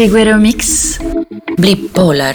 [0.00, 0.98] Seguero Mix.
[1.58, 2.34] Blip Polar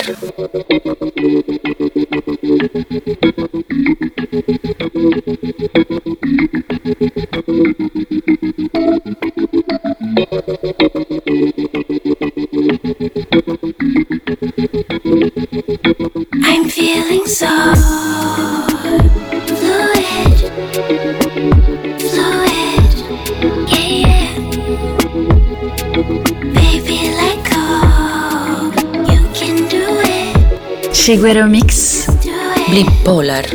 [16.43, 18.04] I'm feeling so
[31.05, 32.07] Seguero Mix
[32.71, 33.45] Bipolar.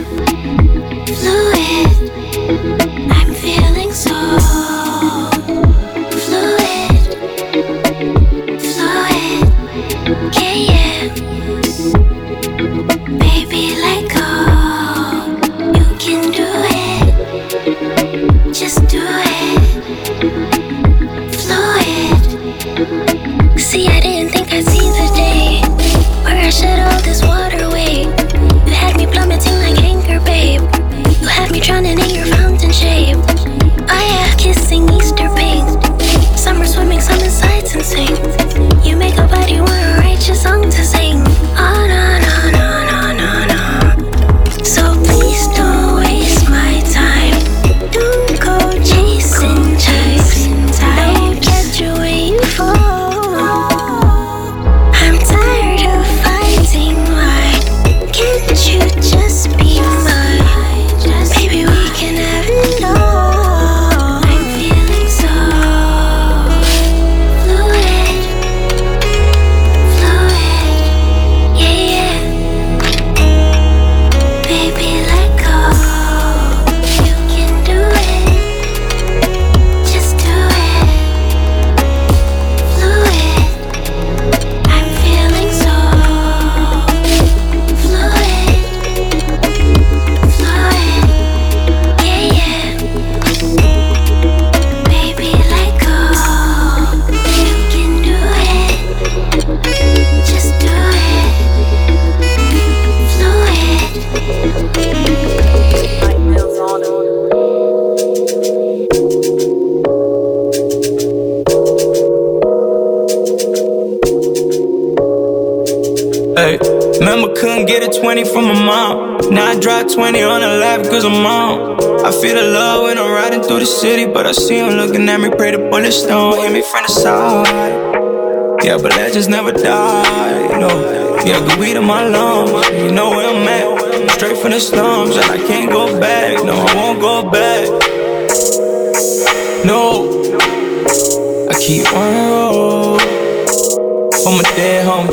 [144.80, 145.08] stay home.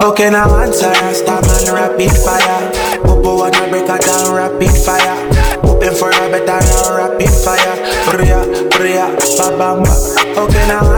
[0.00, 2.70] Okay, now answer and stop and rapid fire.
[3.02, 5.16] Popo wanna break her down, rapid fire.
[5.62, 7.74] Hoping for a better now, rapid fire.
[8.10, 9.06] Bria, bria,
[9.58, 9.82] ba.
[10.38, 10.97] Okay, now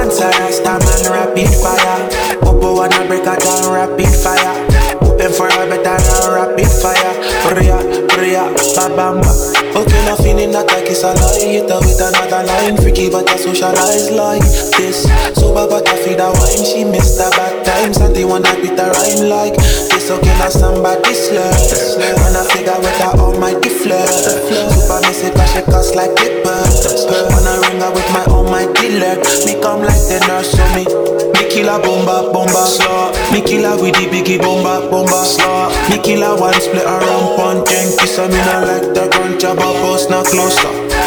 [13.11, 14.47] but I socialize like
[14.79, 15.03] this.
[15.35, 16.65] Sober, but I feel that wine.
[16.65, 19.57] She missed the bad times, and they wanna beat the rhyme like
[19.91, 20.11] this.
[20.11, 21.99] Okay, now somebody slurs.
[21.99, 24.07] And I figure with her Almighty my.
[24.07, 26.55] Super miss it, but she cuss like paper.
[27.35, 29.19] Wanna ring her with my Almighty my.
[29.45, 30.87] Me come like the nurse on me.
[31.35, 33.11] Me killer bomba bomba slaw.
[33.35, 35.69] Me killer with the biggie bomba bomba slaw.
[35.91, 37.99] Me killer one split around pun drink.
[37.99, 39.59] Kiss me not like the gun job.
[39.59, 41.00] I post now closer.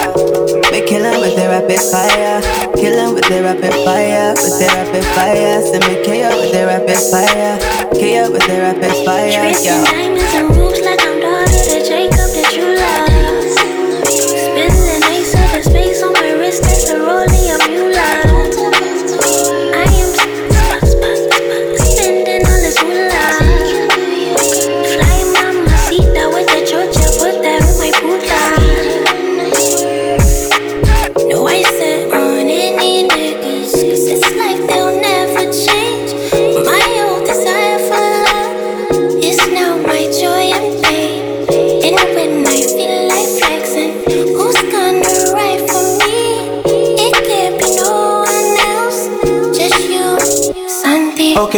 [0.93, 2.39] Kill with the rapid fire.
[2.75, 4.29] Kill with the rapid fire.
[4.37, 5.59] With the rapid fire.
[5.63, 7.57] Send me KO with the rapid fire.
[7.97, 9.49] KO with the rapid fire.
[9.63, 10.32] Yeah.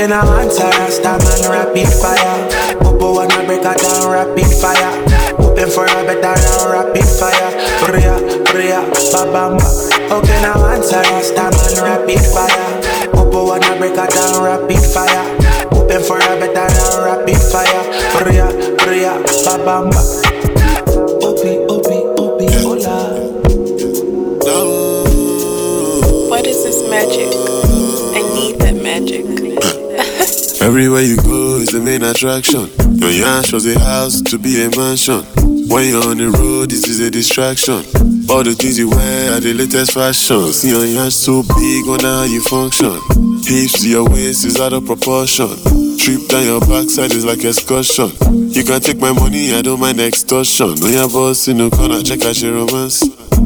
[0.05, 2.14] Then I answer Rasta man rapid fire.
[30.75, 32.67] Everywhere you go is the main attraction.
[32.99, 35.23] Your yarn shows a house to be a mansion.
[35.71, 37.79] When you're on the road, this is a distraction.
[38.27, 40.51] All the things you wear are the latest fashion.
[40.51, 42.91] See your yarn so big, wonder how you function.
[43.47, 45.47] Hips to your waist is out of proportion.
[45.95, 48.11] Trip down your backside is like excursion.
[48.51, 50.75] You can take my money, I don't mind extortion.
[50.83, 52.99] No your boss in the corner, check out your romance.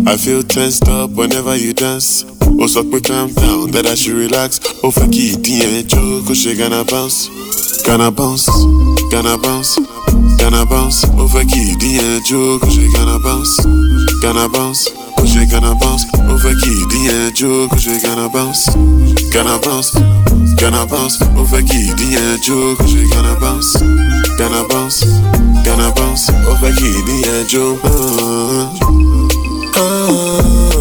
[0.09, 2.25] I feel tensed up whenever you dance.
[2.57, 4.59] Oh, so quick, calm down, that I should relax.
[4.83, 7.29] Oh, fuck it, yeah, joke, oh, she gonna bounce.
[7.85, 8.47] Gonna bounce,
[9.11, 9.77] gonna bounce,
[10.37, 11.05] gonna bounce.
[11.15, 13.59] Oh, fuck it, yeah, joke, oh, she gonna bounce.
[14.21, 16.05] Gonna bounce, oh, she gonna bounce.
[16.15, 18.67] Oh, fuck it, yeah, joke, oh, she gonna bounce.
[19.31, 19.93] Gonna bounce,
[20.59, 21.21] gonna bounce.
[21.37, 23.77] Oh, fuck it, yeah, joke, oh, she gonna bounce.
[24.37, 25.03] Gonna bounce,
[25.63, 26.29] gonna bounce.
[26.47, 27.79] Oh, fuck it, yeah, joke.
[29.75, 30.78] Uh,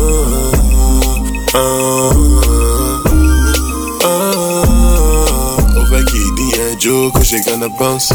[5.79, 8.11] Ó fẹ́ kí ìdí yẹn jó kó ṣe gánà bounce.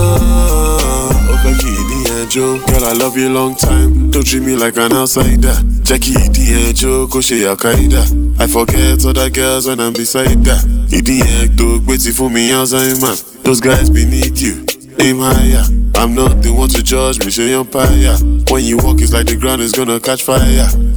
[0.00, 2.46] Ó fẹ́ kí ìdí yẹn jó.
[2.68, 4.10] Girl, I love you long time.
[4.10, 5.56] Don't treat me like an outsider.
[5.84, 8.02] Jẹ́ kí ìdí yẹn jó kó ṣe àkàìdá.
[8.38, 10.64] I forget other girls when I'm beside that.
[10.90, 13.16] Ìdí yẹn tó gbé ti fún mi Alzheimer.
[13.44, 14.54] Those guys beneath you.
[14.98, 15.64] aim higher.
[16.00, 18.16] I'm not the one to judge me, say empire.
[18.48, 20.40] When you walk, it's like the ground is gonna catch fire.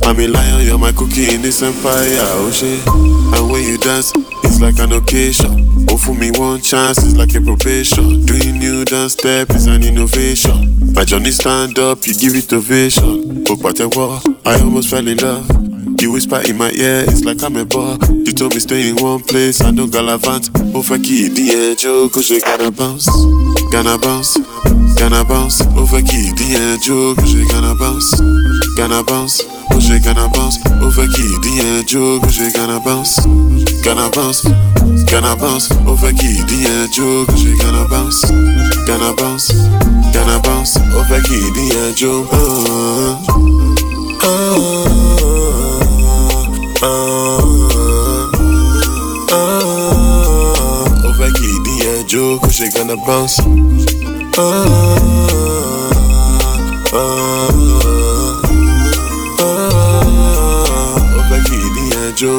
[0.08, 2.24] I'm a lion, you're my cookie in this empire.
[2.40, 2.80] Oh shit.
[2.88, 4.14] And when you dance,
[4.48, 5.68] it's like an occasion.
[5.92, 8.24] Oh, for me, one chance it's like a probation.
[8.24, 10.72] Doing new dance step is an innovation.
[10.94, 13.44] My journey stand up, you give it ovation.
[13.44, 15.52] But what I almost fell in love.
[16.00, 17.98] You whisper in my ear, it's like I'm a ball.
[18.08, 20.50] You told me stay in one place, I don't galavant.
[20.74, 23.08] Oh, fuck it, the oh, cause you gotta bounce.
[23.72, 24.38] Gonna bounce,
[24.98, 25.62] gonna bounce.
[25.76, 28.16] Oh, fuck it, the edge, oh, cause you gonna bounce.
[28.78, 29.42] Gonna bounce,
[29.72, 30.58] oh, she gonna bounce.
[30.82, 33.20] Oh, fuck it, the edge, oh, cause you gonna bounce.
[33.84, 34.42] Gonna bounce,
[35.10, 35.70] gonna bounce.
[35.86, 38.24] Oh, fuck it, the edge, oh, cause you gonna bounce.
[38.88, 39.52] Gonna bounce,
[40.14, 40.78] gonna bounce.
[40.94, 42.34] Oh, fuck it, the edge, oh, uh,
[51.08, 53.38] Ó fẹ́ kí ìdí yẹn jó kó ṣe gánà bounce.
[61.30, 61.84] Fẹ́ kí ìdí.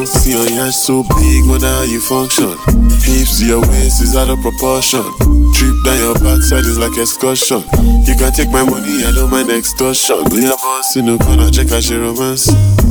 [0.06, 2.56] See your yansh so big, wonder how you function.
[3.04, 5.04] Hips your waist is out of proportion.
[5.52, 7.62] Trip down your backside is like excursion.
[8.06, 10.24] You can take my money, I don't mind extortion.
[10.30, 12.48] We have us in the corner, check out your romance.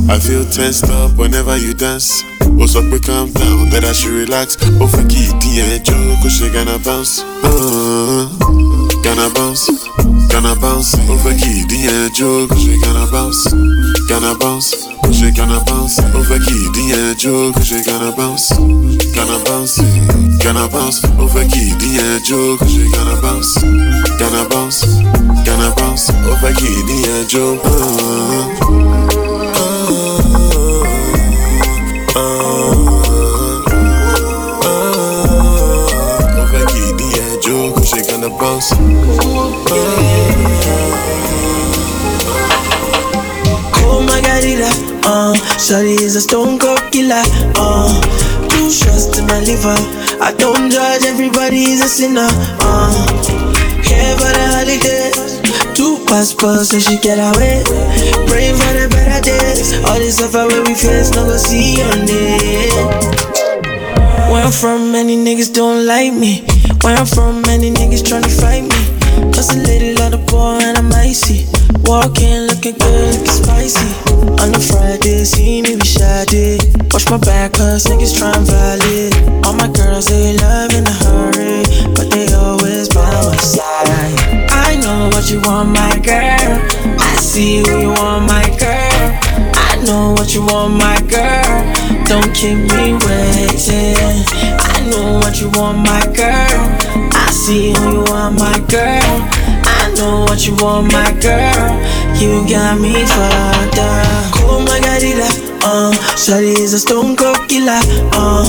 [0.08, 2.22] I feel tensed up whenever you dance.
[2.60, 4.56] Oh, so quick, calm down, that I should relax.
[4.80, 7.22] Oh, fuck it, yeah, Joe, cause she gonna bounce.
[7.42, 8.28] Uh,
[9.14, 9.68] gonna bounce,
[10.28, 10.94] gonna bounce.
[11.08, 13.46] Oh, fuck it, yeah, Joe, cause she gonna bounce.
[14.08, 16.00] Gonna bounce, oh, she gonna bounce.
[16.14, 18.50] Oh, fuck it, yeah, Joe, cause she gonna bounce.
[19.14, 19.78] Gonna bounce,
[20.42, 21.04] gonna bounce.
[21.18, 23.54] Oh, fuck it, yeah, Joe, cause she gonna bounce.
[24.18, 24.84] Gonna bounce,
[25.46, 26.10] gonna bounce.
[26.10, 27.60] Oh, fuck it, yeah, Joe.
[27.62, 29.13] Uh,
[38.34, 38.74] gánà bounce.
[43.86, 44.44] Oh god,
[45.04, 47.22] uh, Shawty is a stone cold killer,
[47.56, 48.00] uh,
[48.48, 49.76] two shots to my liver.
[50.20, 52.28] I don't judge, everybody is a sinner,
[52.60, 52.90] uh,
[53.82, 55.40] here for the holidays.
[55.74, 57.62] Two passports so she get away.
[58.26, 59.74] Praying for the better days.
[59.84, 62.72] All this suffer where we face, no go see on it.
[64.30, 66.53] Where I'm from, many niggas don't like me.
[66.84, 69.32] Where I'm from, many niggas tryna fight me.
[69.32, 71.46] Cause a little of boy and I'm icy.
[71.84, 73.88] Walking, looking good, looking spicy.
[74.20, 76.26] On a Friday, see me be shy.
[76.92, 79.46] Watch my back, cause niggas tryna violate.
[79.46, 81.64] All my girls, they love in a hurry.
[81.96, 84.20] But they always by my side.
[84.52, 86.52] I know what you want, my girl.
[87.00, 89.08] I see who you want, my girl.
[89.56, 91.64] I know what you want, my girl.
[92.04, 94.43] Don't keep me waiting.
[94.90, 96.60] Know what you want, my girl.
[97.12, 99.16] I see who you want, my girl.
[99.64, 101.68] I know what you want, my girl.
[102.20, 104.32] You got me fucked up.
[104.46, 105.02] Oh my god,
[105.64, 107.80] uh, Shawty is a stone cold killer,
[108.12, 108.44] uh,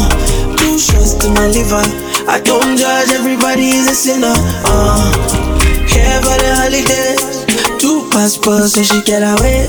[0.58, 1.82] two shots to my liver.
[2.28, 4.36] I don't judge, everybody is a sinner,
[4.68, 5.00] uh,
[5.88, 7.46] here for the holidays.
[7.80, 9.66] Two passports so she get away.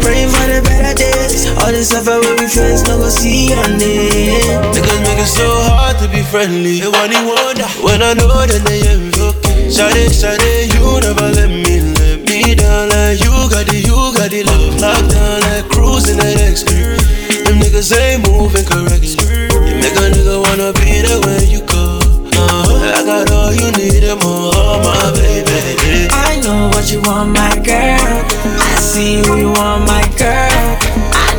[0.00, 1.15] Praying for the better days.
[1.36, 4.40] All this stuff where we friends, no go see on it.
[4.72, 6.80] Niggas make it so hard to be friendly.
[6.80, 9.20] They want it wonder when I know that they envy.
[9.20, 9.68] Okay.
[9.68, 14.32] Shade, shade, you never let me let me down like you got it, you got
[14.32, 14.48] it.
[14.48, 16.64] Love locked down like cruising at X.
[16.64, 19.12] Them niggas ain't moving correctly.
[19.68, 22.00] You make a nigga wanna be there when you go.
[22.32, 26.08] Uh, I got all you need and more, my baby.
[26.08, 28.24] I know what you want, my girl.
[28.56, 30.55] I see who you want, my girl.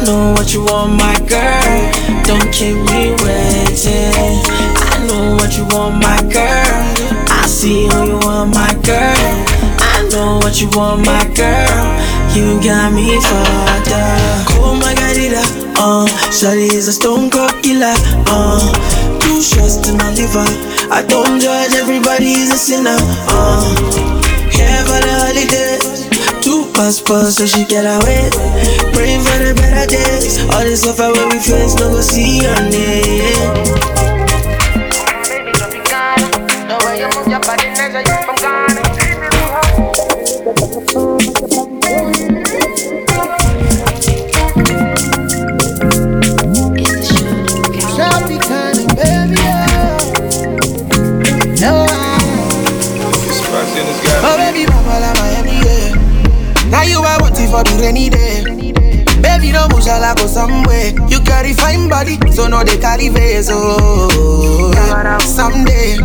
[0.08, 2.24] Know what you want, my girl.
[2.24, 4.40] Don't keep me waiting.
[4.88, 6.80] I know what you want, my girl.
[7.28, 9.36] I see who you want, my girl.
[9.84, 11.84] I know what you want, my girl.
[12.32, 14.48] You got me fucked up.
[14.64, 15.18] Oh my god,
[15.76, 17.92] uh, Shawty is a stone cold killer.
[18.32, 18.64] Uh,
[19.20, 20.48] two shots to my liver.
[20.90, 22.96] I don't judge, everybody is a sinner.
[23.28, 23.76] Uh,
[24.56, 25.97] here for the holidays.
[26.78, 28.30] Two passports so she get away.
[28.94, 30.38] Praying for the better days.
[30.54, 33.98] All this stuff I we friends, no go see on it.
[36.70, 38.27] Now
[57.78, 58.44] the rainy day.
[59.22, 60.92] Baby, don't move, shall I go somewhere?
[61.10, 63.50] You carry fine body, so no they carry face.
[63.52, 64.72] Oh,
[65.20, 65.98] someday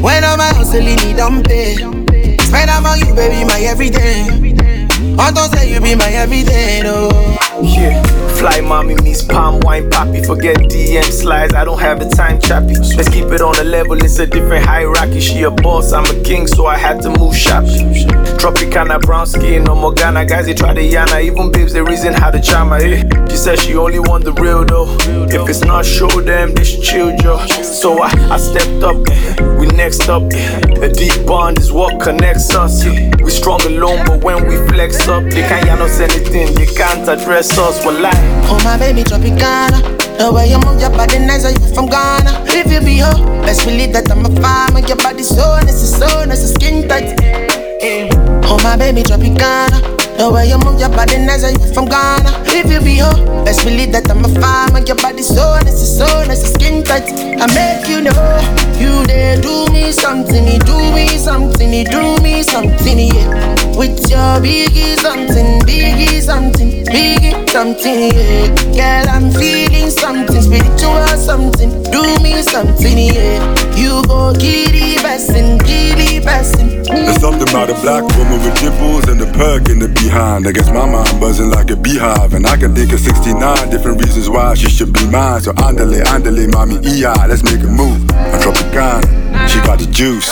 [0.00, 1.76] when I'm out hustling, need don't pay.
[2.38, 4.58] Spend am on you, baby, my everything.
[5.18, 7.10] I don't say you be my everything, oh.
[7.62, 8.02] Yeah,
[8.44, 10.22] fly mommy meets palm wine poppy.
[10.22, 12.74] Forget DM slides, I don't have the time, chappy.
[12.96, 15.20] Let's keep it on a level, it's a different hierarchy.
[15.20, 17.94] She a boss, I'm a king, so I had to move shopping.
[18.40, 21.22] Tropicana brown skin, no more Ghana guys, they try the Yana.
[21.22, 22.76] Even babes, they reason how to charm her.
[22.76, 23.02] Eh?
[23.30, 24.94] She said she only want the real though.
[25.30, 27.38] If it's not show them, should chill, Joe.
[27.46, 29.58] So I, I stepped up, eh.
[29.58, 30.24] we next up.
[30.34, 30.84] Eh.
[30.84, 32.84] A deep bond is what connects us.
[32.84, 33.10] Eh.
[33.22, 37.08] We strong alone, but when we flex up, they can't yell us anything, they can't
[37.08, 37.82] address us.
[37.84, 39.80] Well, like, oh my baby, Tropicana.
[40.18, 42.44] The way you move your body nice, are you from Ghana?
[42.46, 44.80] If you be her, best believe that I'm a farmer.
[44.80, 47.18] Your body so nice, so nice, skin tight.
[47.82, 48.33] Eh.
[48.46, 49.80] Oh my baby, Tropicana.
[50.16, 52.30] The way you move your body nice, are you from Ghana?
[52.46, 54.78] If you be her, best believe that I'm a farmer.
[54.86, 57.10] Your body so nice, so nice, skin tight.
[57.42, 58.14] I make you know
[58.78, 63.26] you there do me something, you do me something, you do me something, yeah.
[63.74, 68.54] With your biggie something, biggie something, biggie something, yeah.
[68.70, 73.42] Girl, I'm feeling something, spiritual something, do me something, yeah.
[73.74, 76.84] You go giddy bessin', giddy bessin'.
[76.86, 80.46] There's something about a black woman with dimples and the perk in the behind.
[80.46, 82.34] I guess my mind buzzing like a beehive.
[82.34, 85.40] And I can think of 69 different reasons why she should be mine.
[85.42, 88.00] So andale, andale, mommy, EI, let's make a move.
[88.10, 89.02] I drop a gun,
[89.48, 90.30] she got the juice.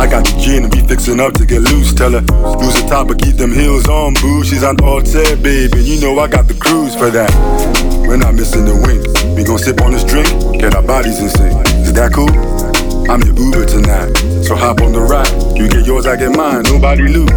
[0.00, 1.94] I got the gin and be fixing up to get loose.
[1.94, 2.20] Tell her,
[2.58, 4.44] lose the top but keep them heels on, boo.
[4.44, 5.82] She's on altar, baby.
[5.82, 7.30] You know I got the cruise for that.
[8.06, 9.04] We're not missing the wink.
[9.36, 10.28] We gon' sip on this drink,
[10.60, 11.66] get our bodies in sync.
[11.84, 12.53] Is that cool?
[13.08, 14.16] I'm your Uber tonight.
[14.44, 15.28] So hop on the ride.
[15.56, 16.62] You get yours, I get mine.
[16.64, 17.30] Nobody lose.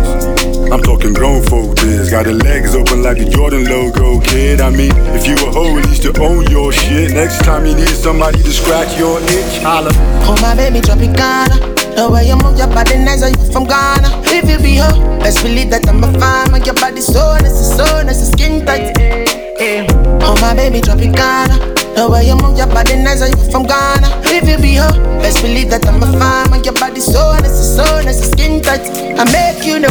[0.72, 2.10] I'm talking grown folk biz.
[2.10, 4.62] Got the legs open like the Jordan logo, kid.
[4.62, 7.12] I mean, if you a hoe, at least you own your shit.
[7.12, 9.92] Next time you need somebody to scratch your itch, holla.
[10.24, 11.76] Oh my baby, Tropicana.
[11.96, 14.22] The way you move your body nice, are you from Ghana?
[14.26, 16.60] If you be her, best believe that I'm a farmer.
[16.64, 18.98] Your body so nice, so nice, skin tight.
[19.00, 19.26] Eh,
[19.60, 19.88] eh, eh.
[20.22, 21.77] Oh my baby, Tropicana.
[21.98, 24.22] The way you move your body nice, are you from Ghana?
[24.30, 26.62] If you be her, best believe that I'm a farmer.
[26.62, 28.86] Your body so nice, so nice, skin tight.
[29.18, 29.90] I make you know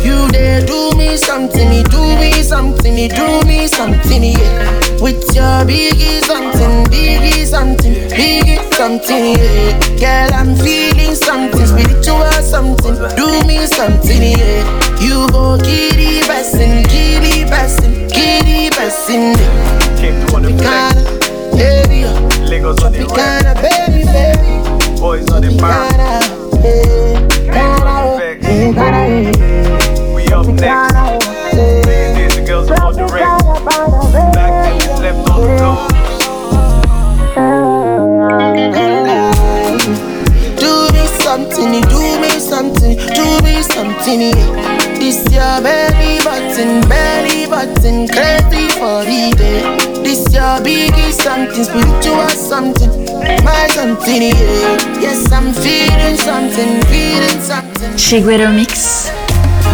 [0.00, 4.72] you there do me something, you do me something, you do me something, yeah.
[5.04, 9.76] With your biggie something, biggie something, biggie something, yeah.
[10.00, 14.64] Girl, I'm feeling something, spiritual something, do me something, yeah.
[14.96, 20.00] You go giddy bessin', giddy bessin', giddy bessin', yeah.
[20.00, 22.04] Came through on the Baby,
[22.48, 25.00] Lagos on the Tropicana, baby, baby.
[25.00, 25.88] boys on the bar.
[25.88, 26.20] Tropicana,
[26.60, 27.14] hey,
[27.46, 30.14] Ghana, hey.
[30.14, 30.94] We up next.
[31.54, 33.24] Days the girls on the ring.
[34.32, 35.94] Back then left on the toes.
[40.58, 44.20] Do me something, do me something, do me something.
[44.20, 44.94] yeah.
[44.98, 49.93] This your belly button, belly button, crazy for the day.
[50.04, 52.90] This your biggie something, spiritual something,
[53.44, 54.22] my something.
[54.22, 55.00] Yeah.
[55.00, 57.92] Yes, I'm feeling something, feeling something.
[57.96, 59.10] Chiguero Mix.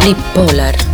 [0.01, 0.89] Bipolar.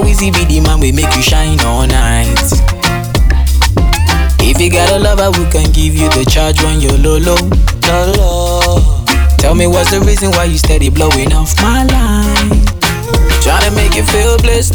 [0.00, 2.38] Now easy be the man we make you shine all night.
[4.40, 7.38] If you got a lover, we can give you the charge when you're low low.
[7.88, 9.04] Low low.
[9.38, 12.64] Tell me what's the reason why you steady blowing off my line?
[13.42, 14.74] Trying to make you feel blessed.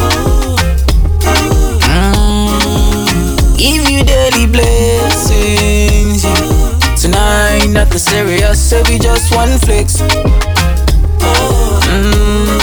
[1.87, 3.57] Mm.
[3.57, 6.23] Give you daily blessings.
[7.01, 10.01] Tonight, nothing serious, so we just one flex.
[11.87, 12.62] Mm.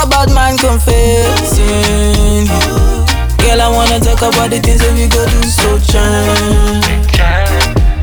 [0.00, 2.46] Got bad man confessing.
[3.36, 6.80] Girl, I wanna talk about the things that we go do so time.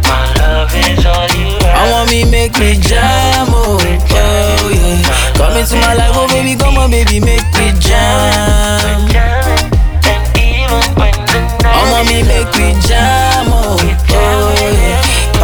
[0.06, 5.34] My love is all you I want me make me jam, oh, oh yeah.
[5.42, 9.10] Come into my life, oh baby, come on, baby, make me jam.
[11.66, 13.27] I want me make me jam.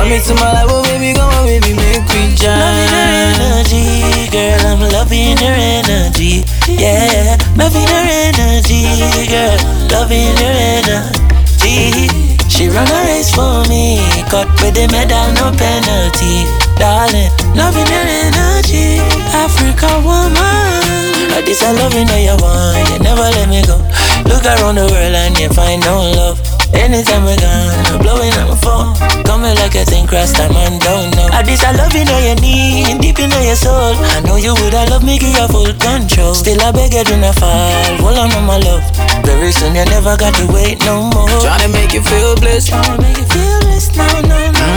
[0.04, 2.60] Come into my life, oh baby, come on, baby, make me jam.
[2.60, 4.76] energy, girl.
[4.76, 6.44] I'm loving your energy.
[6.68, 8.84] Yeah, loving your energy,
[9.32, 9.56] girl.
[9.96, 12.12] Loving your energy.
[12.52, 17.32] She run a race for me, cut with the medal, no penalty, darling.
[17.56, 19.00] Loving your energy,
[19.32, 21.32] Africa woman.
[21.32, 22.92] Like this, I love you, know you want.
[22.92, 23.80] You never let me go.
[24.28, 26.63] Look around the world and you find no love.
[26.74, 28.94] Anytime we're gone, I'm blowing up my phone.
[29.24, 31.30] Coming like a thing cross time and don't know.
[31.32, 33.96] At this, I love you, know you need, deep in your soul.
[34.14, 36.34] I know you would, I love me, give you full control.
[36.34, 37.98] Still, I beg you, do not fall.
[38.02, 38.84] Hold on, on my love.
[39.26, 41.28] Very soon, you never got to wait no more.
[41.42, 42.70] Tryna make you feel blessed.
[42.72, 44.68] Tryna make you feel blessed, no, no, no.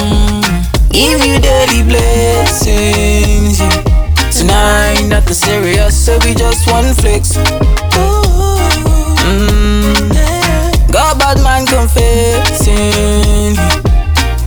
[0.00, 0.90] Mm.
[0.90, 3.60] Give you daily blessings.
[3.60, 3.82] yeah.
[4.30, 7.36] Tonight, nothing serious, so we just one flex.
[9.26, 10.15] Mm.
[10.96, 13.52] Got bad man confessing.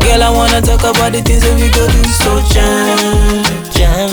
[0.01, 2.97] Girl, I wanna talk about the things that we go do so jam.
[3.69, 4.09] Jam,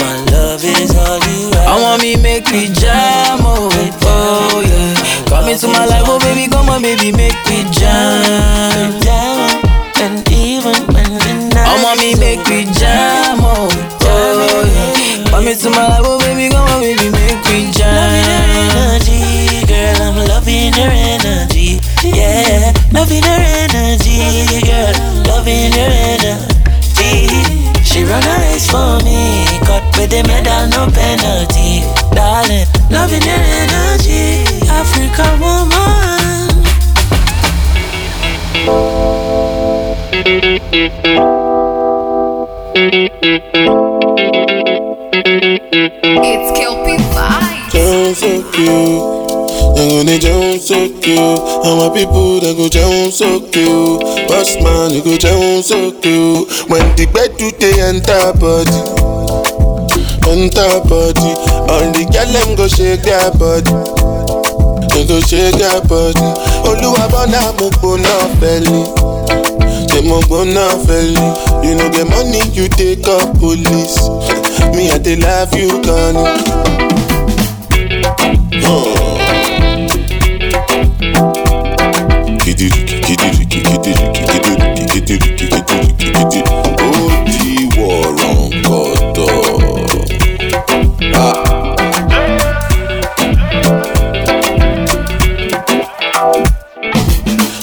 [0.00, 3.68] my love is all you I want me make me jam, oh,
[4.08, 4.96] oh yeah.
[5.28, 8.96] Come into my life, oh baby, come on, baby, make me jam.
[9.04, 9.60] Jam,
[10.00, 13.68] and even when the night I want me make me jam, oh,
[14.08, 15.28] oh yeah.
[15.28, 20.00] Come into my life, oh baby, come on, baby, make me Loving your energy, girl,
[20.00, 21.25] I'm loving your energy.
[22.14, 24.94] Yeah, loving your energy, girl,
[25.26, 27.28] loving your energy.
[27.82, 31.82] She run a race for me, cut with the medal, no penalty.
[32.14, 36.46] Darling, loving your energy, Africa woman.
[46.28, 47.72] It's Kelpie Vibes.
[49.76, 50.06] So cute.
[50.06, 51.40] They jump so cute.
[51.64, 54.00] And my people they go jump so cute.
[54.28, 56.48] Boss man, you go jump so cute.
[56.68, 58.80] When the bed do they enter body,
[60.30, 61.30] enter body.
[61.68, 63.72] All the girl them go shake their body.
[64.94, 66.28] They go shake their body.
[66.64, 68.84] Oluwa bona mo gbona belly.
[69.92, 71.26] Say mo gbona belly.
[71.66, 73.98] You know get money, you take up police.
[74.74, 76.26] Me I dey love you, Connie.
[78.66, 79.45] ó
[87.30, 88.34] di wọ̀rọ̀
[88.66, 89.34] kọ̀tọ̀.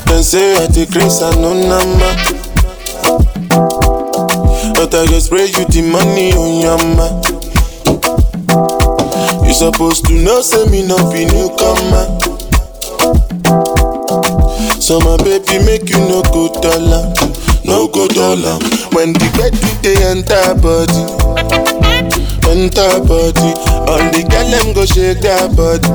[0.08, 2.10] Dem say I dey craze and no nama.
[4.76, 7.08] But I go spray you the money on your ma.
[9.48, 12.33] You supposed to know say me no be newcomer.
[14.84, 17.08] So my baby make you no go dollar,
[17.64, 18.60] no go dollar.
[18.92, 21.04] When the bed they enter body,
[22.52, 23.52] enter body.
[23.88, 25.88] All the girl them go shake their body,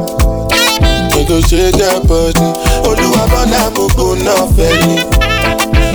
[1.29, 2.49] go shake their body.
[2.89, 5.05] Oluwa bona mo go na feli,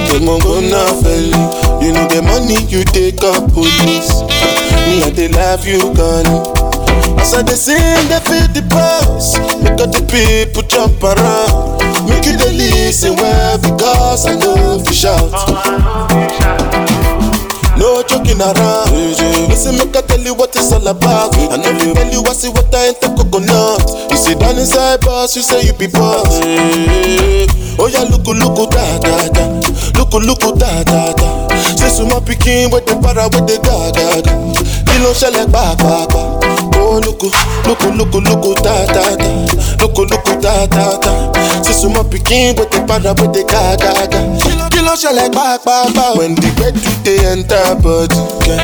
[0.08, 1.34] they mo go na feli.
[1.82, 4.22] You know the money you take up police.
[4.86, 6.73] Me I dey love you, Connie.
[7.24, 9.40] As I dey sing, they feel the pulse.
[9.64, 11.80] Make all the people jump around.
[12.10, 15.32] Make you dey listen well because I know fi oh, shout.
[17.80, 18.92] No joking around.
[19.48, 21.32] Listen, make I tell you what it's all about.
[21.38, 24.12] I know you tell you I see what I ain't the coconut.
[24.12, 26.28] You sit down inside boss, you say you be boss.
[27.80, 29.44] Oh yeah, look, look, da da da.
[29.98, 31.53] Look, look, da da da.
[31.94, 34.22] Some more picking para da da da.
[34.86, 36.08] Kill ló ṣẹlẹ̀ pàápàá
[36.80, 37.28] ó lóko
[37.68, 39.28] lóko lóko lóko tátátá
[39.82, 41.12] lóko lóko tátátá
[41.66, 43.92] sísun mọ́ pikin bó ti padà bó ti gágágá
[44.72, 48.64] kí ló ṣẹlẹ̀ pàápàá when the bed do dey enter body yeah,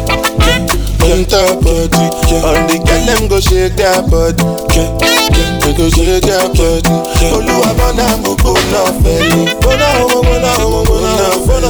[1.13, 2.47] enter body yeah.
[2.47, 4.43] all the girl dem go shake their body
[4.75, 4.89] yeah,
[5.35, 6.95] yeah, they go shake their body
[7.35, 11.11] olúwa bọ́nà mo gbóná fẹ́lẹ́ gbóná owó gbóná owó gbóná
[11.43, 11.69] gbóná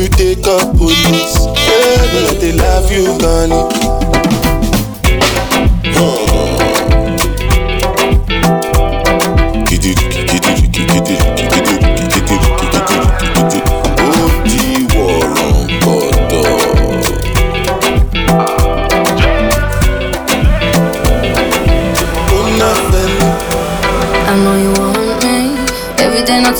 [0.00, 3.90] you take up police yeah, they love you gani.
[11.22, 11.39] I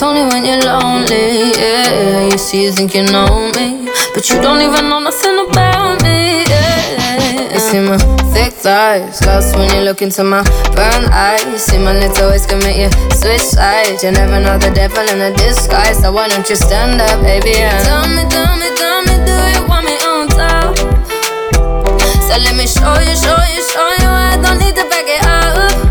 [0.02, 1.52] Only when you're lonely.
[1.60, 6.02] Yeah, you see, you think you know me, but you don't even know nothing about
[6.02, 6.42] me.
[6.48, 7.98] Yeah, you see my
[8.32, 11.44] thick thighs, lost when you look into my brown eyes.
[11.44, 14.02] You see my little ways make you switch sides.
[14.02, 17.60] You never know the devil in a disguise, so why don't you stand up, baby?
[17.60, 20.78] And tell me, tell me, tell me, do you want me on top?
[22.24, 24.08] So let me show you, show you, show you.
[24.08, 25.89] I don't need to back it up.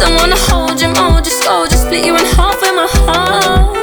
[0.00, 3.76] Don't wanna hold you more, just go, just split you in half with my heart.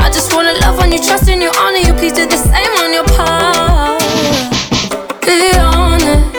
[0.00, 1.92] I just wanna love on you, trust in you, honor you.
[1.94, 4.00] Please do the same on your part.
[5.20, 6.29] Be honest,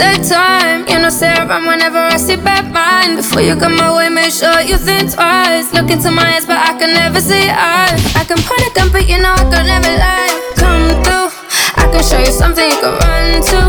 [0.00, 3.16] Take time, you know, say around whenever I see bad mind.
[3.20, 5.68] Before you come my way, make sure you think twice.
[5.74, 8.00] Look into my eyes, but I can never see eyes.
[8.16, 10.32] I can point a gun, but you know I can never lie.
[10.56, 11.28] Come through,
[11.76, 13.60] I can show you something you can run to.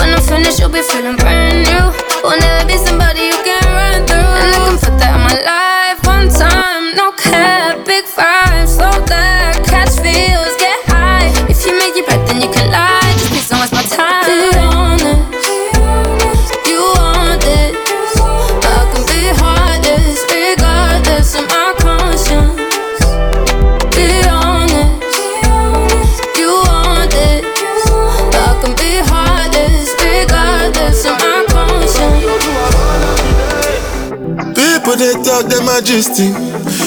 [0.00, 1.84] When I'm finished, you'll be feeling brand new.
[2.24, 4.32] Will never be somebody you can run through.
[4.40, 6.65] And I can put that in my life one time,
[34.96, 36.32] they talk them majesty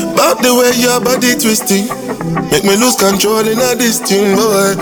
[0.09, 1.85] About the way your body twisting
[2.49, 4.73] Make me lose control in a this boy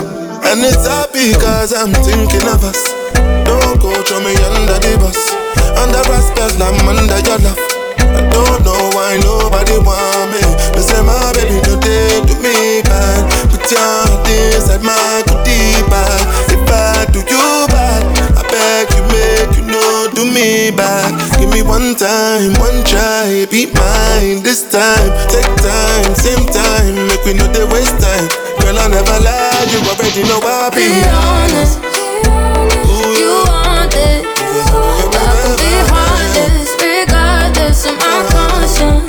[0.48, 2.80] And it's happy cause I'm thinking of us.
[3.44, 5.20] Don't go throw me under the bus.
[5.76, 7.60] Under respect, I'm under your love
[8.00, 10.40] I don't know why nobody want me.
[10.72, 13.28] They say my baby today do me bad.
[13.52, 14.24] Put your hand
[14.56, 17.57] inside my goodie bag If I do you
[20.38, 23.46] me bad Give me one time, one try.
[23.50, 25.10] Be mine this time.
[25.28, 26.94] Take time, same time.
[27.08, 28.28] Make we know they waste time.
[28.62, 29.66] Girl I never lie.
[29.70, 31.78] You already know I be Be honest,
[33.18, 34.26] you want this,
[35.14, 39.07] I can be heartless, regardless of my conscience.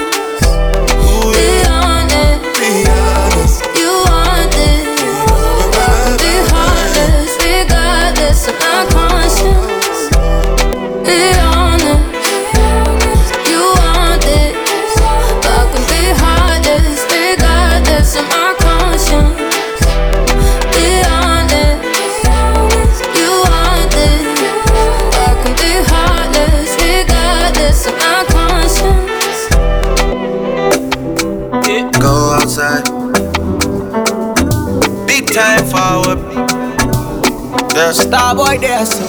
[37.90, 37.94] Yeah.
[37.94, 39.02] Star boy there, so.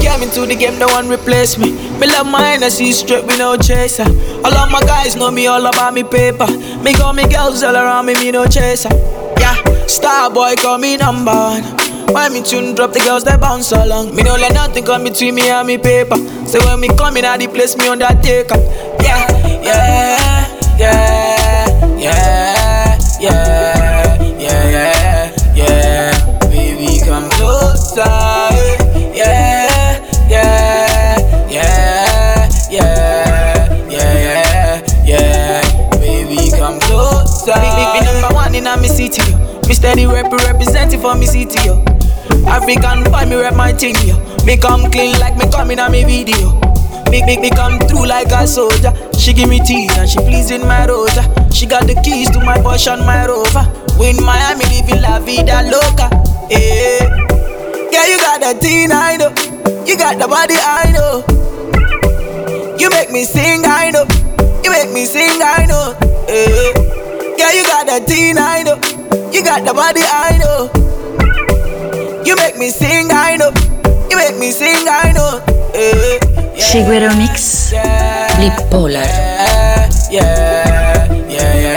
[0.00, 1.72] Came into the game, no one replace me.
[1.98, 4.04] Me love my Hennessy straight, me no chaser.
[4.44, 6.46] All of my guys know me all about me paper.
[6.82, 8.88] Me got me girls all around me, me no chaser.
[9.38, 11.62] Yeah, star boy call me number one.
[12.14, 14.14] When me tune drop, the girls they bounce along.
[14.16, 16.16] Me no let nothing come between me and me paper.
[16.46, 18.56] So when me come in, I the place me undertaker.
[19.02, 19.28] Yeah,
[19.62, 22.43] yeah, yeah, yeah,
[39.66, 41.82] Me steady rep representing for me city, yo.
[42.46, 44.16] African boy, me rep my thing, yo.
[44.44, 46.60] Me come clean like me coming on me video.
[47.10, 48.92] big, big, big, come through like a soldier.
[49.18, 51.22] She give me tea and she pleasing my rosa.
[51.54, 53.64] She got the keys to my Porsche and my Rover.
[53.98, 56.10] We in Miami living la vida loca.
[56.50, 57.06] Yeah,
[57.92, 59.30] yeah, you got the teen, I know.
[59.86, 61.24] You got the body, I know.
[62.76, 64.04] You make me sing, I know.
[64.64, 65.94] You make me sing, I know.
[66.28, 68.93] Yeah, yeah, you got the teen, I know.
[69.34, 70.70] You got the body, I know.
[72.24, 73.50] You make me sing, I know.
[74.08, 75.42] You make me sing, I know.
[75.74, 76.20] Eh,
[76.54, 76.62] yeah.
[76.70, 77.72] Chiguero Mix.
[78.38, 79.02] Bipolar.
[79.02, 81.73] Yeah, yeah, yeah, yeah.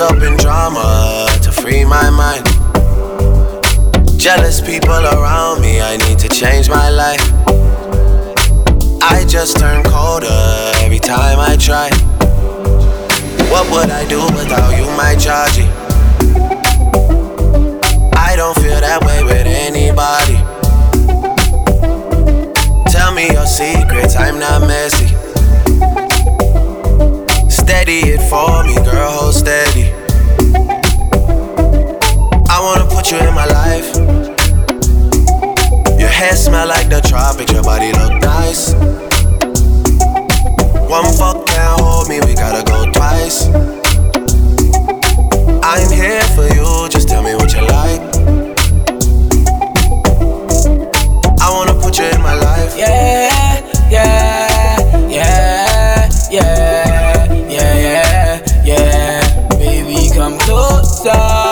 [0.00, 2.44] Up in drama, to free my mind.
[4.18, 7.22] Jealous people around me, I need to change my life.
[9.02, 11.88] I just turn colder every time I try.
[13.50, 15.70] What would I do without you, my Georgie?
[18.16, 20.36] I don't feel that way with anybody.
[22.90, 25.25] Tell me your secrets, I'm not messy.
[27.66, 29.90] Steady it for me, girl, hold steady.
[32.48, 33.92] I wanna put you in my life.
[35.98, 38.72] Your hair smell like the tropics, your body look nice.
[40.88, 43.48] One fuck can't hold me, we gotta go twice.
[45.64, 48.35] I'm here for you, just tell me what you like.
[60.46, 61.45] Closer.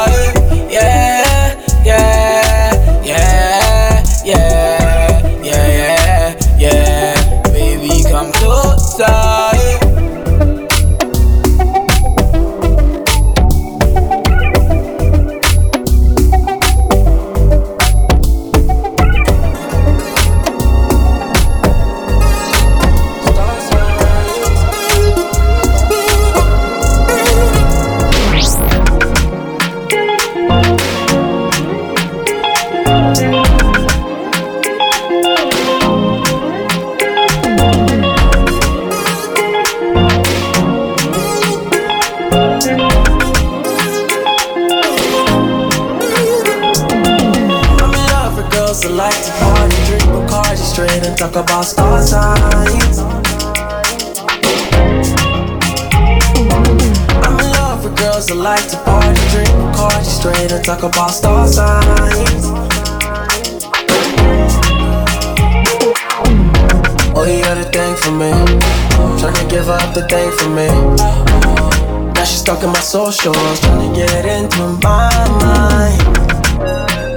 [72.62, 75.10] In my socials, tryna get into my
[75.42, 76.00] mind.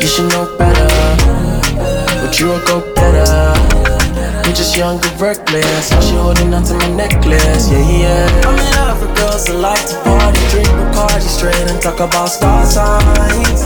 [0.02, 0.90] You should know better,
[2.20, 3.54] but you a go better.
[4.46, 8.42] You just young and reckless, how she holding on to my necklace, yeah, yeah.
[8.44, 12.28] I'm in love with girls that like to party, drink Bacardi straight and talk about
[12.28, 13.62] star signs.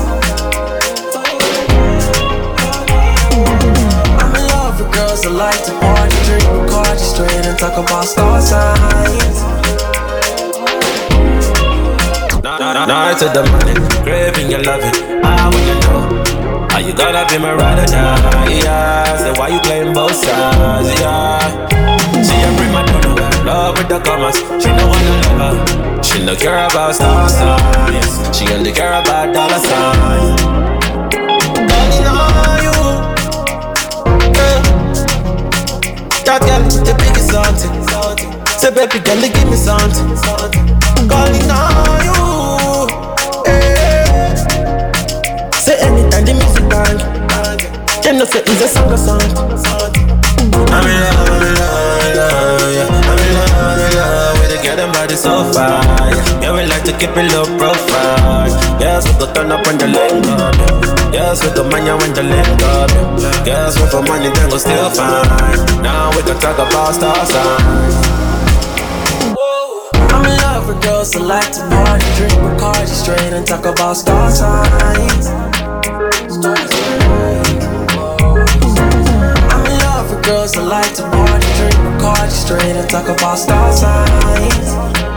[4.22, 8.06] I'm in love with girls that like to party, drink Bacardi straight and talk about
[8.06, 9.61] star signs.
[12.72, 14.96] Night to the morning, craving your loving.
[15.20, 18.48] I ah, wanna know, are you gonna be my ride or die?
[18.64, 20.88] Yeah, so why you playing both sides?
[20.96, 21.52] Yeah,
[22.24, 24.38] she a prima donna, love with the commas.
[24.64, 26.02] She no wanna love her.
[26.02, 28.38] She no care about star signs.
[28.38, 30.42] She only care about dollar signs.
[31.68, 32.78] Darling, are you?
[34.32, 34.64] Yeah.
[36.24, 37.84] That girl, the biggest something.
[38.58, 40.16] Say, baby girl, give me something.
[41.10, 42.31] Calling on you.
[46.22, 47.02] Say the music bang,
[48.06, 49.90] them no say it's a song or song.
[50.70, 52.94] I'm in love, I'm in love, in love, yeah.
[53.10, 56.14] I'm in love, in love with the girl, body so fine.
[56.46, 58.46] Yeah, we like to keep it low profile.
[58.78, 60.54] Yes, we go turn up when the lane up.
[61.10, 61.34] yeah.
[61.34, 62.94] Yes, we go mania when the lane up.
[63.18, 63.42] yeah.
[63.66, 65.26] Yes, we for money, then go still fine.
[65.82, 67.98] Now we can talk about star signs.
[70.14, 73.98] I'm in love with girls that like to party, drink Bacardi straight and talk about
[73.98, 75.51] star signs.
[76.44, 76.58] I'm
[79.66, 83.72] in love with girls that like to party, drink Bacardi straight and talk about star
[83.72, 85.11] signs.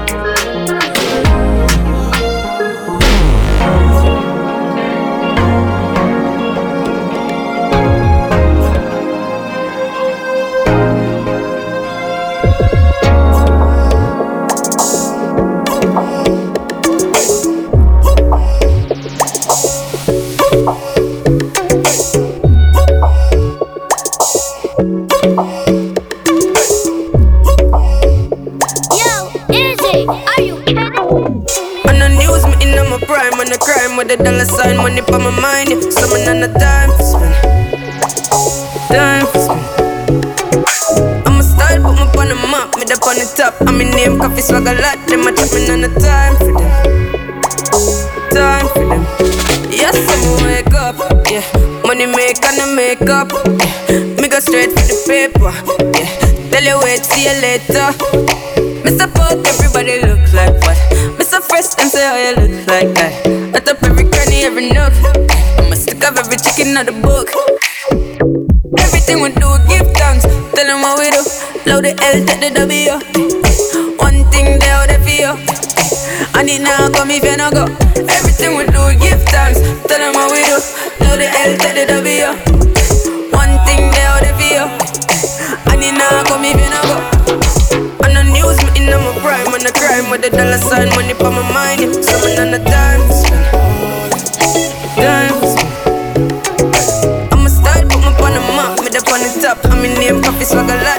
[33.94, 35.70] Crime with the dollar sign, money for my mind.
[35.70, 35.80] Yeah.
[35.90, 37.20] Summon on the time for.
[38.90, 39.26] Time.
[41.26, 43.54] I'm a style, put me on the map, me up on the top.
[43.66, 44.98] I'm in name, coffee swag a lot.
[45.06, 46.72] Them a me on the time for them.
[48.30, 49.02] Time for them.
[49.70, 50.96] Yes, I'm wake up.
[51.30, 51.44] Yeah,
[51.86, 53.32] money make and I make up.
[53.32, 54.20] Yeah.
[54.20, 55.52] Me go straight for the paper.
[55.94, 56.10] Yeah,
[56.50, 57.92] tell you wait, see you later.
[58.84, 59.06] Mr.
[59.14, 60.78] Fuck, everybody look like what?
[61.18, 61.40] Mr.
[61.42, 63.23] Fresh, them say how you look like that.
[63.64, 64.92] I top every cranny, every nook.
[65.56, 67.32] I'm a stick of every chicken out the book.
[68.76, 70.28] Everything we do, give thanks.
[70.52, 71.24] Tell them what we do.
[71.64, 72.92] Load the L, take the W.
[73.96, 75.32] One thing they out there for you.
[76.36, 77.64] And it now come if you no go.
[78.04, 79.64] Everything we do, give thanks.
[79.88, 80.60] Tell them what we do.
[81.00, 82.36] Load the L, take the W.
[83.32, 84.64] One thing they out there for you.
[85.72, 86.96] And it now come if you no go.
[88.04, 91.16] On the news, me in my prime, on the crime with the dollar sign, money
[91.16, 91.80] for my mind.
[92.04, 92.83] Summon on the time.
[100.44, 100.93] Swag a lot,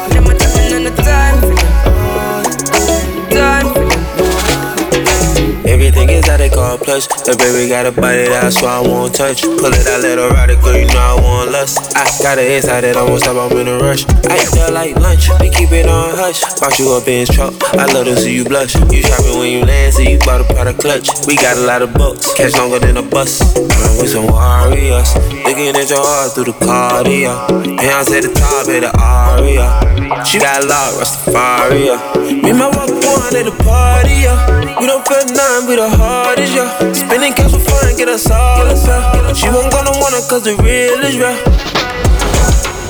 [6.76, 7.08] call plush.
[7.08, 9.42] The baby got a body that's why I won't touch.
[9.42, 11.96] Pull it out, let her ride it, girl, you know I want lust.
[11.96, 14.06] I got an inside that I won't stop, I'm in a rush.
[14.28, 16.44] I eat that like lunch, we keep it on hush.
[16.60, 18.76] Box you up in his truck, I love to see you blush.
[18.76, 21.10] You shopping when you land, so you bought a of clutch.
[21.28, 23.42] We got a lot of bucks, catch longer than a bus.
[23.56, 27.34] Run with some warriors, looking at your heart through the cardio.
[27.80, 29.86] Hands at the top of the aria.
[30.26, 31.98] She got a lot, Rastafaria.
[32.42, 34.66] Me and my walk one at the party, yeah.
[34.80, 36.65] We don't feel none, we the hardest, yeah.
[36.94, 39.34] Spending cash for fun, get us all up, yeah.
[39.34, 41.38] She won't gonna want it cause the real is real.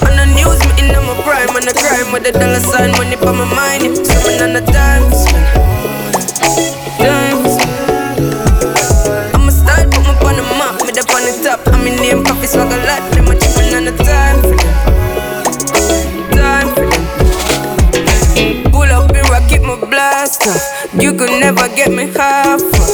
[0.05, 3.15] On the news, me in my prime, on the crime with the dollar sign, money
[3.17, 3.97] for my mind.
[4.07, 5.03] Summon on the time,
[7.01, 7.39] time.
[9.33, 11.59] I'm a style, put me on the map, me up on the top.
[11.73, 14.55] I'm in name, coffee swag a lot, them a chipping on the time for.
[16.31, 16.69] Time.
[18.71, 20.45] Pull up in rock, keep my blast.
[20.93, 22.84] You could never get me half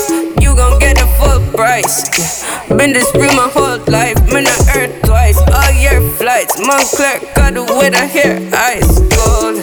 [1.61, 2.09] price.
[2.17, 2.77] Yeah.
[2.77, 4.17] Been this free my whole life.
[4.33, 5.37] been on earth twice.
[5.37, 6.57] All year flights.
[6.57, 8.41] Montclair got the weather here.
[8.73, 9.61] Ice cold.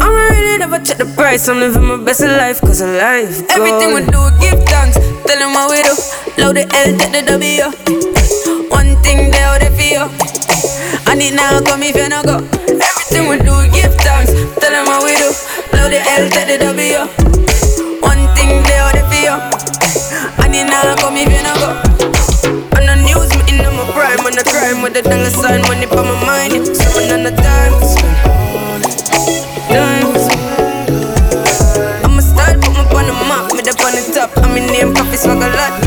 [0.00, 1.48] I'm really never check the price.
[1.48, 3.34] I'm living my best life, cause of life.
[3.50, 3.50] Gold.
[3.50, 4.94] Everything we do, give thanks.
[5.26, 5.94] Tell them what we do.
[6.38, 7.66] Load the L, take the W.
[8.70, 10.06] One thing they out there for you.
[11.10, 12.38] I need now come if you no go.
[12.70, 14.30] Everything we do, give thanks.
[14.62, 15.34] Tell them what we do.
[15.74, 17.33] Load the L, take the W.
[24.84, 26.66] with the dollar sign, money for my mind.
[26.76, 27.72] Summon on the time.
[29.72, 30.08] Time.
[32.04, 34.30] I'm a style, put me on the map, me up on the top.
[34.44, 35.83] I'm in name, coffee swag a lot,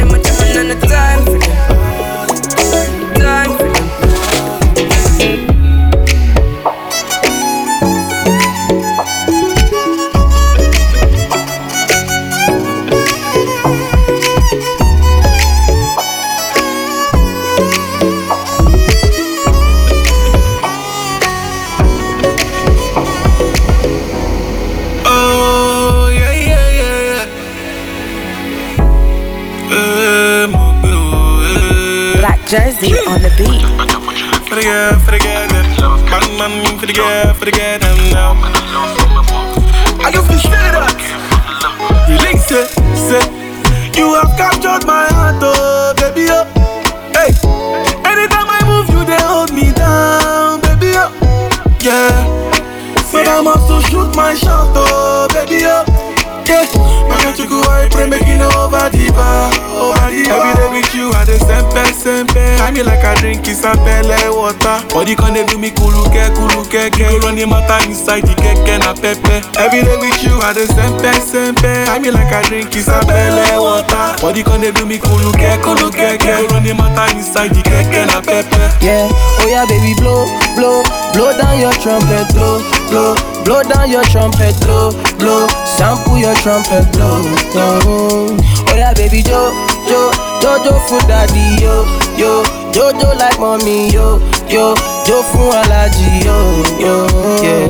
[63.45, 64.77] mean like I drink isapele water.
[64.93, 67.21] Body can dey do me kuluke, kuluke, ke.
[67.23, 69.41] Run the matter inside the keke na pepe.
[69.57, 71.88] Every day with you, I dey sempe, sempe.
[71.88, 74.15] I mean like I drink isapele water.
[74.21, 76.47] Body can dey do me kuluke, kuluke, ke.
[76.51, 78.57] Run the matter inside the keke na pepe.
[78.85, 80.25] Yeah, oh yeah, baby, blow,
[80.55, 80.83] blow,
[81.13, 83.15] blow down your trumpet, blow, blow,
[83.45, 87.21] blow down your trumpet, blow, blow, sample your trumpet, blow,
[87.51, 88.38] blow.
[88.69, 89.51] Oh yeah, baby, jo,
[89.89, 90.11] jo,
[90.41, 91.83] jojo for daddy, yo,
[92.17, 92.43] yo,
[92.74, 96.38] jojo like mommy, yo, yo, jo for allergy, yo,
[96.80, 97.07] yo,
[97.43, 97.68] yeah.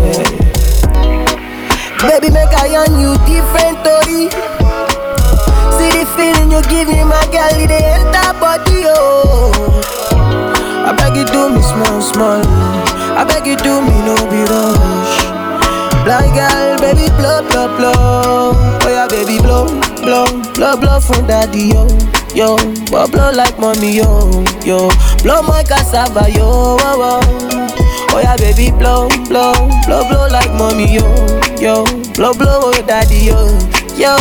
[2.08, 4.30] Baby, make I yarn you different story.
[5.78, 9.52] See the feeling you give me, my girl, it enter body, yo.
[10.88, 12.41] I beg you do me small, small.
[13.18, 15.16] I beg you do me no be rush.
[16.06, 18.52] Blind girl, baby blow, blow, blow.
[18.56, 19.66] Oh yeah, baby blow,
[20.02, 21.88] blow, blow, blow from daddy yo,
[22.38, 22.56] yo.
[22.92, 24.90] But blow like mommy, yo, yo.
[25.24, 28.14] Blow my cassava, yo, oh, oh.
[28.14, 29.54] Oh yeah, baby, blow, blow,
[29.86, 31.04] blow, blow like mommy, yo,
[31.60, 31.84] yo.
[32.14, 33.48] Blow, blow, oh daddy, yo,
[33.98, 34.16] yo.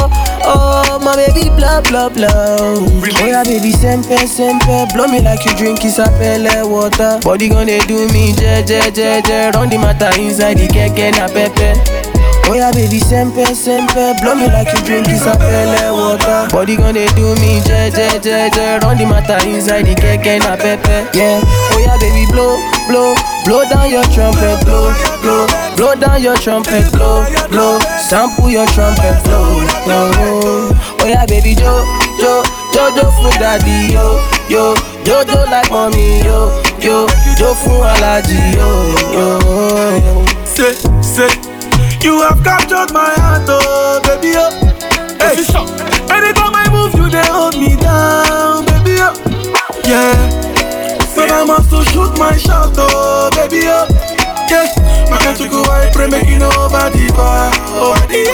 [0.48, 2.86] Oh my baby, blow, blow, blow.
[2.86, 4.86] Oh yeah, baby, sempe, sempe.
[4.94, 7.20] Blow me like you drink isapele water.
[7.22, 9.50] Body gonna do me, je, je, je, je.
[9.54, 11.74] Run the matter inside the keke na pepe.
[12.48, 14.14] Oh yeah, baby, sempe, sempe.
[14.22, 16.46] Blow me like you drink isapele water.
[16.54, 18.78] Body gonna do me, je, je, je, je.
[18.86, 21.10] Run the matter inside the keke na pepe.
[21.12, 22.54] Yeah, oh yeah, baby, blow,
[22.86, 23.14] blow.
[23.44, 25.46] Blow down your trumpet, blow, blow.
[25.76, 27.78] Blow down your trumpet, blow, blow.
[28.08, 30.70] Sample your trumpet, blow, blow.
[31.02, 31.82] Oh yeah, baby, jo,
[32.22, 32.42] jo,
[32.72, 34.74] jo, jo for daddy, yo, yo.
[35.02, 37.06] Jo, jo like mommy, yo, yo.
[37.38, 37.86] Jo for
[38.54, 38.68] yo,
[39.10, 39.38] yo,
[39.98, 40.24] yo.
[40.44, 40.72] Say,
[41.02, 41.55] say
[42.06, 44.50] you have captured my heart, oh baby, oh.
[45.18, 45.42] Hey,
[46.14, 49.10] anytime I move, you they hold me down, baby, oh.
[49.82, 50.14] Yeah,
[51.14, 53.86] but I must to shoot my shot, oh baby, oh.
[54.48, 54.70] Yeah,
[55.10, 58.30] my country go I pray make you know over the bar, over the.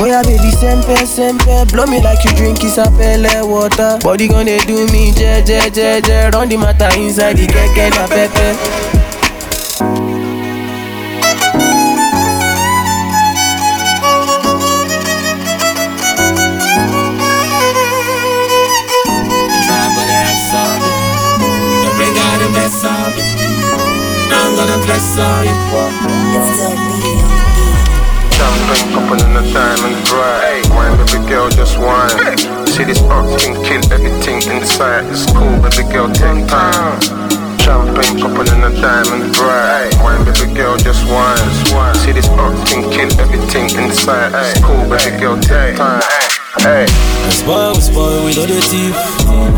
[0.00, 4.86] Oh yeah, baby, sempe, sempe Blow me like you drink isapele water Body gonna do
[4.92, 8.54] me, je, je, je, je Run the matter inside the keke na pepe
[29.08, 30.68] Champagne popping in the diamond bright.
[30.68, 32.36] Wine, baby girl, just wine.
[32.68, 35.06] See this up can kill everything inside.
[35.08, 37.00] It's cool, baby girl, take time.
[37.56, 39.96] Champagne popping in the diamond bright.
[40.04, 41.40] Wine, baby girl, just wine.
[41.96, 44.32] See this up can kill everything inside.
[44.34, 46.02] It's cool, baby girl, take time.
[46.60, 46.84] Hey.
[47.24, 48.98] We spoil, we spoil, we know the thief.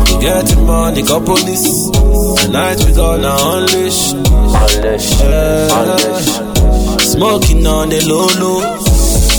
[0.07, 1.91] We getting money, got police.
[2.39, 4.13] Tonight we gonna unleash.
[4.13, 5.75] Unleash, yeah.
[5.75, 6.39] unleash.
[7.03, 8.90] Smoking on the low low.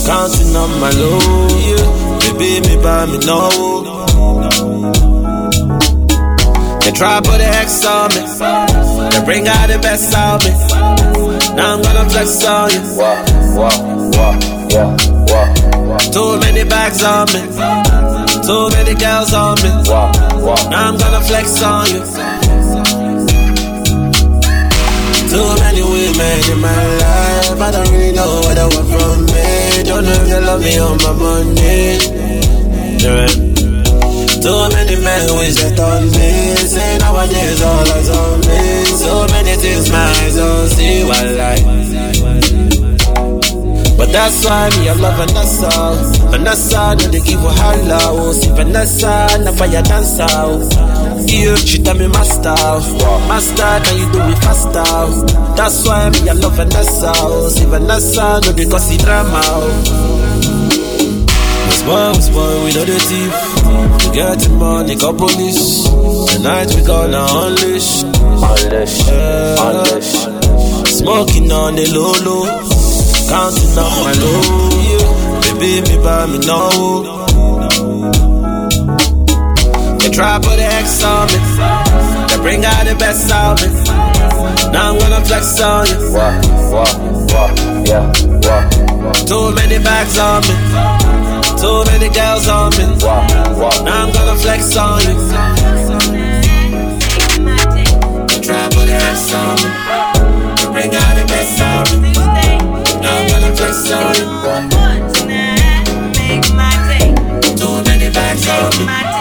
[0.05, 2.19] Counting on my low, yeah.
[2.19, 3.49] Baby, me buy me no.
[6.81, 8.23] They try put the X on me.
[9.11, 10.51] They bring out the best out me.
[11.57, 12.83] Now I'm gonna flex on you.
[12.99, 13.25] Wah,
[13.57, 13.71] wah,
[14.17, 14.35] wah,
[14.71, 14.97] yeah,
[15.31, 15.99] wah.
[15.99, 17.41] Too many bags on me.
[18.43, 19.71] Too many girls on me.
[20.69, 23.02] Now I'm gonna flex on you.
[25.33, 27.61] Too many women in my life.
[27.61, 29.83] I don't really know what I want from me.
[29.89, 31.97] Don't know if they love me on my money.
[33.01, 33.29] Yeah.
[34.45, 36.53] Too many men wish that on me.
[36.69, 38.61] Say nowadays all eyes on me.
[38.93, 41.05] So many things my eyes don't see.
[41.09, 41.65] What like?
[43.97, 45.71] But that's why me I love Vanessa
[46.31, 50.27] Vanessa no they give her holla oh See Vanessa na fire dancer
[51.27, 53.27] Yeah, she tell me master oh.
[53.29, 55.55] Master can you do it faster oh.
[55.57, 59.69] That's why me I love Vanessa oh See Vanessa no they cause drama oh
[61.67, 63.33] we spoil, we spoil, we know the thief
[64.07, 65.83] We getting money, got police
[66.35, 69.57] Tonight we gonna unleash Unleash, yeah.
[69.59, 70.13] unleash
[70.93, 72.47] Smoking on the low low
[73.29, 75.59] Counting on my low.
[75.59, 76.69] Baby, me buy me no.
[76.73, 77.22] Oh.
[80.13, 81.39] Try put the X on me.
[82.29, 83.69] They bring out the best out me.
[84.71, 86.13] Now I'm gonna flex on you.
[86.13, 86.37] Wah,
[86.69, 86.85] wah,
[87.33, 87.49] wah,
[87.89, 88.13] yeah,
[88.45, 89.13] wah.
[89.25, 90.55] Too many bags on me.
[91.57, 92.85] Too many girls on me.
[93.01, 95.17] Now I'm gonna flex on you.
[98.45, 99.69] Try put the X on me.
[100.61, 102.13] They bring out the best out me.
[103.01, 104.27] Now I'm gonna flex on you.
[107.57, 109.12] Too many bags on me.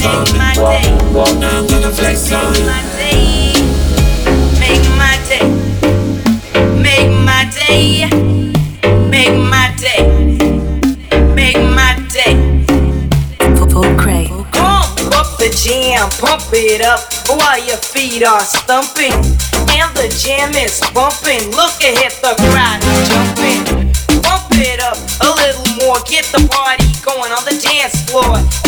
[0.00, 1.40] Girls on me.
[1.40, 2.30] Now I'm flex.
[4.60, 5.42] Make my day.
[6.78, 8.06] Make my day.
[9.10, 10.02] Make my day.
[11.34, 12.34] Make my day.
[14.52, 19.12] Pump up the jam, pump it up while your feet are stumping.
[19.12, 21.50] And the jam is bumping.
[21.50, 22.80] Look ahead, the crowd
[23.10, 23.64] jumping.
[24.22, 25.98] Pump it up a little more.
[26.06, 28.67] Get the party going on the dance floor.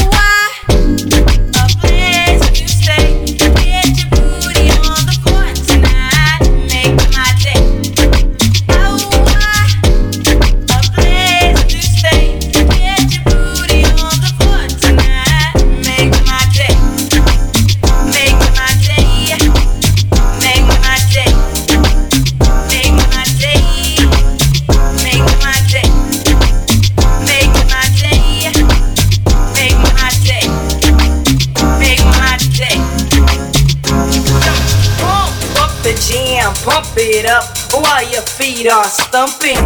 [38.51, 39.57] feet are stumping.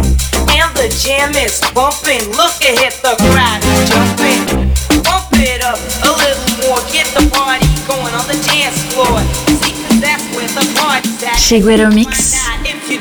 [0.54, 2.22] And the jam is bumping.
[2.30, 4.42] Look ahead, the crowd is jumping.
[5.02, 9.18] Pump it up a little more, get the party going on the dance floor.
[9.60, 11.38] See, cause that's where the party's at.
[11.90, 12.34] Mix.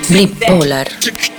[0.09, 1.34] Bipolar.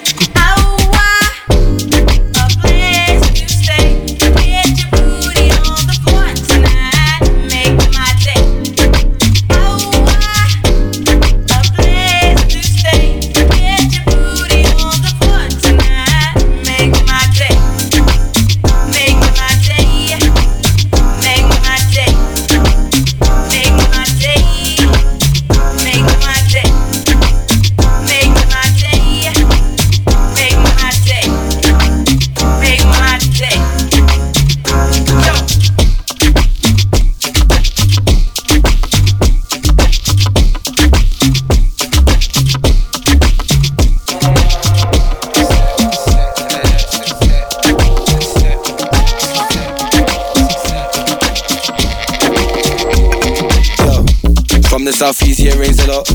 [54.96, 56.08] Southeast, yeah, rains a lot.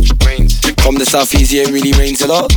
[0.82, 2.50] From the southeast, yeah, it really rains a lot.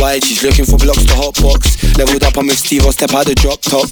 [0.00, 1.76] Why she's looking for blocks to hot box.
[1.98, 3.84] Leveled up, I'm with Steve, I'll step out the drop top.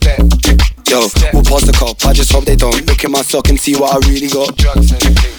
[0.88, 1.04] Yo,
[1.36, 2.00] we'll pause the cop.
[2.08, 4.56] I just hope they don't look in my sock and see what I really got.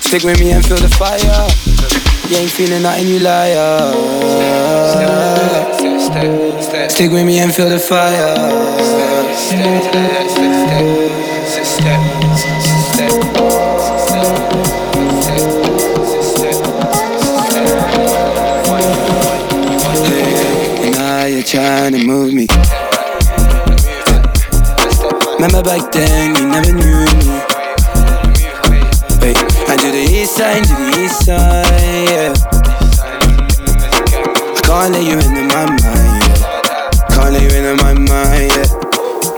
[0.05, 1.17] Stick with me and feel the fire.
[2.29, 3.97] You ain't feeling nothing, you liar.
[6.88, 8.38] Stick with me and feel the fire.
[25.58, 27.41] Remember back then, you never knew me.
[29.22, 29.38] Wait,
[29.68, 32.34] I do the east side, do the east side, yeah.
[34.53, 37.10] I can't let you into my mind, yeah.
[37.10, 38.70] Can't let you into my mind, yeah.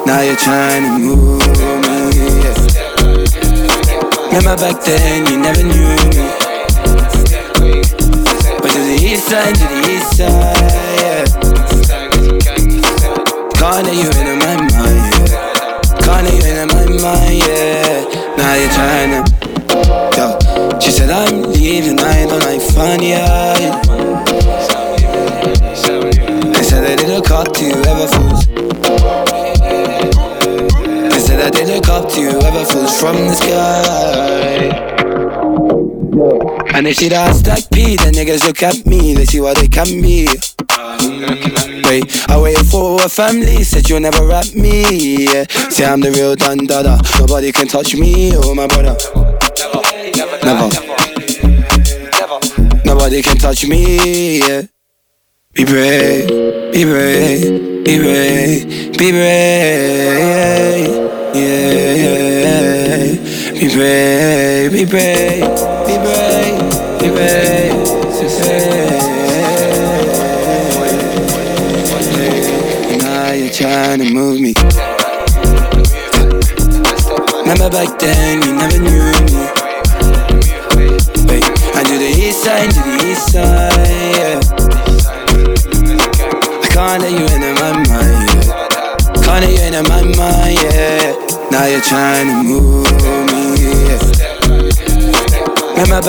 [0.05, 1.39] Now you're trying to move
[1.87, 2.67] me, yeah.
[4.27, 6.27] Remember back then, you never knew me.
[8.59, 11.23] But to the east side, to the east side, yeah.
[13.55, 14.28] Corner you in
[17.01, 18.03] mind, yeah.
[18.37, 19.21] Now you're trying to,
[20.17, 20.79] yo.
[20.79, 23.81] She said I'm leaving, I don't like funny yeah.
[26.55, 28.47] I said I didn't cop to you ever fools.
[31.13, 34.69] I said I didn't cop to you ever fools from the sky.
[36.73, 39.67] And if she does stack P, then niggas look at me, they see what they
[39.67, 40.27] can be.
[41.89, 45.25] Wait, I waited for a family, said you'll never rap me.
[45.25, 45.45] Yeah.
[45.71, 48.95] Say I'm the real Don Dada, nobody can touch me or my brother.
[50.45, 50.69] Never,
[52.85, 54.37] nobody can touch me.
[54.37, 54.61] Yeah.
[55.53, 56.27] Be brave,
[56.71, 60.89] be brave, be brave, be brave.
[61.33, 61.95] Yeah,
[62.45, 63.15] yeah.
[63.53, 65.41] Be brave, be brave,
[65.87, 66.58] be brave,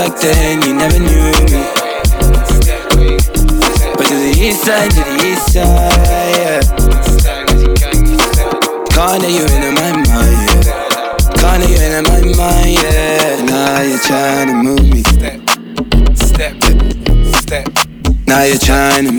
[0.01, 1.61] back then, you never knew me.
[3.97, 6.61] But to the east side, to the east side, yeah.
[8.97, 10.73] Corner you in my mind, yeah.
[11.37, 13.45] Corner you in my mind, yeah.
[13.45, 15.03] Now you're trying to move me.
[15.03, 15.39] Step,
[16.17, 16.55] step,
[17.35, 17.69] step.
[18.27, 19.13] Now you're trying to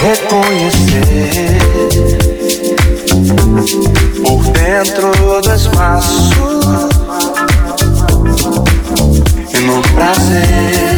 [0.00, 1.58] reconhecer
[4.24, 6.30] por dentro do espaço
[9.54, 10.89] e no prazer.